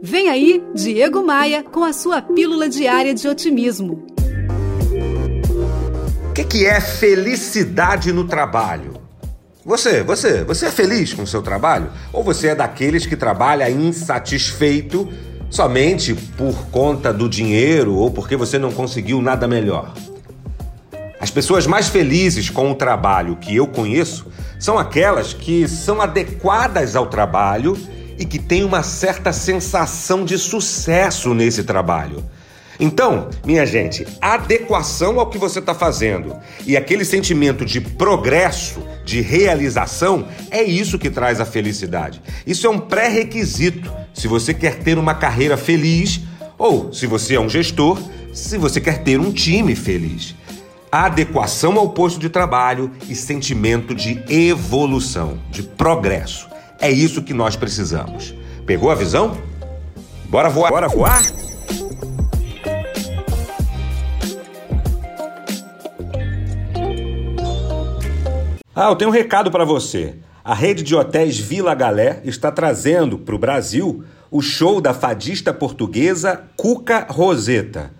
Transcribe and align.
Vem 0.00 0.28
aí, 0.28 0.62
Diego 0.74 1.24
Maia, 1.24 1.64
com 1.64 1.82
a 1.82 1.92
sua 1.92 2.22
pílula 2.22 2.68
diária 2.68 3.12
de 3.12 3.26
otimismo. 3.26 4.06
O 6.28 6.32
que, 6.32 6.44
que 6.44 6.66
é 6.66 6.80
felicidade 6.80 8.12
no 8.12 8.24
trabalho? 8.24 8.94
Você, 9.64 10.04
você, 10.04 10.44
você 10.44 10.66
é 10.66 10.70
feliz 10.70 11.12
com 11.12 11.22
o 11.22 11.26
seu 11.26 11.42
trabalho? 11.42 11.90
Ou 12.12 12.22
você 12.22 12.48
é 12.48 12.54
daqueles 12.54 13.06
que 13.06 13.16
trabalha 13.16 13.68
insatisfeito 13.68 15.08
somente 15.50 16.14
por 16.14 16.54
conta 16.70 17.12
do 17.12 17.28
dinheiro 17.28 17.96
ou 17.96 18.08
porque 18.08 18.36
você 18.36 18.56
não 18.56 18.70
conseguiu 18.70 19.20
nada 19.20 19.48
melhor? 19.48 19.92
As 21.20 21.32
pessoas 21.32 21.66
mais 21.66 21.88
felizes 21.88 22.48
com 22.48 22.70
o 22.70 22.74
trabalho 22.76 23.34
que 23.34 23.56
eu 23.56 23.66
conheço 23.66 24.28
são 24.60 24.78
aquelas 24.78 25.34
que 25.34 25.66
são 25.66 26.00
adequadas 26.00 26.94
ao 26.94 27.08
trabalho 27.08 27.76
e 28.18 28.24
que 28.24 28.38
têm 28.38 28.64
uma 28.64 28.82
certa 28.82 29.32
sensação 29.32 30.24
de 30.24 30.36
sucesso 30.36 31.32
nesse 31.32 31.62
trabalho. 31.62 32.24
Então, 32.80 33.28
minha 33.44 33.66
gente, 33.66 34.06
adequação 34.20 35.18
ao 35.18 35.28
que 35.28 35.38
você 35.38 35.58
está 35.58 35.74
fazendo 35.74 36.36
e 36.64 36.76
aquele 36.76 37.04
sentimento 37.04 37.64
de 37.64 37.80
progresso, 37.80 38.82
de 39.04 39.20
realização, 39.20 40.28
é 40.50 40.62
isso 40.62 40.98
que 40.98 41.10
traz 41.10 41.40
a 41.40 41.44
felicidade. 41.44 42.22
Isso 42.46 42.66
é 42.66 42.70
um 42.70 42.78
pré-requisito 42.78 43.92
se 44.14 44.28
você 44.28 44.54
quer 44.54 44.78
ter 44.78 44.96
uma 44.96 45.14
carreira 45.14 45.56
feliz 45.56 46.20
ou, 46.56 46.92
se 46.92 47.06
você 47.06 47.34
é 47.34 47.40
um 47.40 47.48
gestor, 47.48 47.98
se 48.32 48.56
você 48.56 48.80
quer 48.80 49.02
ter 49.02 49.18
um 49.18 49.32
time 49.32 49.74
feliz 49.74 50.34
adequação 50.90 51.78
ao 51.78 51.90
posto 51.90 52.18
de 52.18 52.28
trabalho 52.28 52.90
e 53.08 53.14
sentimento 53.14 53.94
de 53.94 54.22
evolução, 54.28 55.38
de 55.50 55.62
progresso. 55.62 56.48
É 56.80 56.90
isso 56.90 57.22
que 57.22 57.34
nós 57.34 57.56
precisamos. 57.56 58.34
Pegou 58.64 58.90
a 58.90 58.94
visão? 58.94 59.36
Bora 60.26 60.48
voar? 60.48 60.70
Bora 60.70 60.88
voar? 60.88 61.22
Ah, 68.74 68.90
eu 68.90 68.96
tenho 68.96 69.10
um 69.10 69.12
recado 69.12 69.50
para 69.50 69.64
você. 69.64 70.14
A 70.44 70.54
rede 70.54 70.84
de 70.84 70.94
hotéis 70.94 71.36
Vila 71.36 71.74
Galé 71.74 72.20
está 72.24 72.52
trazendo 72.52 73.18
para 73.18 73.34
o 73.34 73.38
Brasil 73.38 74.04
o 74.30 74.40
show 74.40 74.80
da 74.80 74.94
fadista 74.94 75.52
portuguesa 75.52 76.44
Cuca 76.56 77.04
Roseta. 77.10 77.90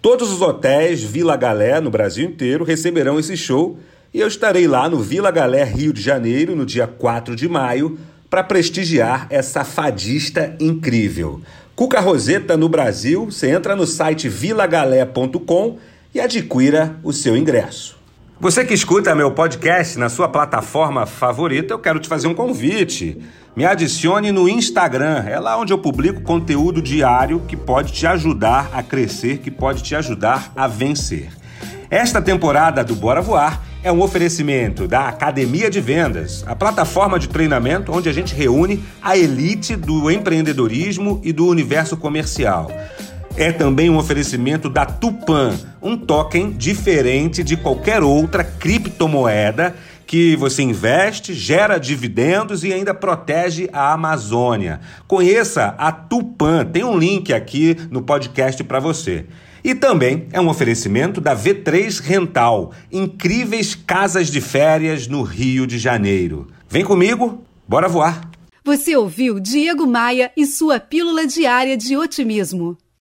Todos 0.00 0.30
os 0.30 0.40
hotéis 0.40 1.02
Vila 1.02 1.36
Galé 1.36 1.80
no 1.80 1.90
Brasil 1.90 2.24
inteiro 2.24 2.64
receberão 2.64 3.18
esse 3.18 3.36
show 3.36 3.78
e 4.14 4.20
eu 4.20 4.28
estarei 4.28 4.68
lá 4.68 4.88
no 4.88 5.00
Vila 5.00 5.32
Galé 5.32 5.64
Rio 5.64 5.92
de 5.92 6.00
Janeiro 6.00 6.54
no 6.54 6.64
dia 6.64 6.86
4 6.86 7.34
de 7.34 7.48
maio 7.48 7.98
para 8.30 8.44
prestigiar 8.44 9.26
essa 9.30 9.64
fadista 9.64 10.54
incrível. 10.60 11.40
Cuca 11.74 12.00
Roseta 12.00 12.56
no 12.56 12.68
Brasil, 12.68 13.26
você 13.26 13.50
entra 13.50 13.76
no 13.76 13.86
site 13.86 14.28
vilagalé.com 14.28 15.78
e 16.14 16.20
adquira 16.20 16.96
o 17.02 17.12
seu 17.12 17.36
ingresso. 17.36 17.96
Você 18.40 18.64
que 18.64 18.72
escuta 18.72 19.16
meu 19.16 19.32
podcast 19.32 19.98
na 19.98 20.08
sua 20.08 20.28
plataforma 20.28 21.06
favorita, 21.06 21.74
eu 21.74 21.78
quero 21.78 21.98
te 21.98 22.08
fazer 22.08 22.28
um 22.28 22.34
convite. 22.34 23.20
Me 23.56 23.64
adicione 23.64 24.30
no 24.30 24.48
Instagram, 24.48 25.24
é 25.26 25.40
lá 25.40 25.58
onde 25.58 25.72
eu 25.72 25.78
publico 25.78 26.22
conteúdo 26.22 26.80
diário 26.80 27.42
que 27.48 27.56
pode 27.56 27.92
te 27.92 28.06
ajudar 28.06 28.70
a 28.72 28.80
crescer, 28.80 29.38
que 29.38 29.50
pode 29.50 29.82
te 29.82 29.96
ajudar 29.96 30.52
a 30.54 30.68
vencer. 30.68 31.30
Esta 31.90 32.22
temporada 32.22 32.84
do 32.84 32.94
Bora 32.94 33.20
Voar 33.20 33.60
é 33.82 33.92
um 33.92 34.00
oferecimento 34.02 34.88
da 34.88 35.08
Academia 35.08 35.70
de 35.70 35.80
Vendas, 35.80 36.44
a 36.46 36.54
plataforma 36.54 37.18
de 37.18 37.28
treinamento 37.28 37.92
onde 37.92 38.08
a 38.08 38.12
gente 38.12 38.34
reúne 38.34 38.82
a 39.00 39.16
elite 39.16 39.76
do 39.76 40.10
empreendedorismo 40.10 41.20
e 41.22 41.32
do 41.32 41.46
universo 41.46 41.96
comercial. 41.96 42.70
É 43.36 43.52
também 43.52 43.88
um 43.88 43.96
oferecimento 43.96 44.68
da 44.68 44.84
Tupan, 44.84 45.56
um 45.80 45.96
token 45.96 46.50
diferente 46.50 47.44
de 47.44 47.56
qualquer 47.56 48.02
outra 48.02 48.42
criptomoeda 48.42 49.76
que 50.04 50.34
você 50.36 50.62
investe, 50.62 51.34
gera 51.34 51.78
dividendos 51.78 52.64
e 52.64 52.72
ainda 52.72 52.94
protege 52.94 53.68
a 53.72 53.92
Amazônia. 53.92 54.80
Conheça 55.06 55.74
a 55.78 55.92
Tupan, 55.92 56.64
tem 56.64 56.82
um 56.82 56.98
link 56.98 57.32
aqui 57.32 57.76
no 57.90 58.02
podcast 58.02 58.64
para 58.64 58.80
você. 58.80 59.26
E 59.62 59.74
também 59.74 60.28
é 60.32 60.40
um 60.40 60.48
oferecimento 60.48 61.20
da 61.20 61.36
V3 61.36 62.00
Rental, 62.00 62.72
incríveis 62.90 63.74
casas 63.74 64.28
de 64.28 64.40
férias 64.40 65.06
no 65.06 65.22
Rio 65.22 65.66
de 65.66 65.78
Janeiro. 65.78 66.48
Vem 66.68 66.84
comigo, 66.84 67.42
bora 67.66 67.88
voar! 67.88 68.28
Você 68.64 68.94
ouviu 68.96 69.40
Diego 69.40 69.86
Maia 69.86 70.30
e 70.36 70.44
sua 70.44 70.78
pílula 70.78 71.26
diária 71.26 71.76
de 71.76 71.96
otimismo. 71.96 72.76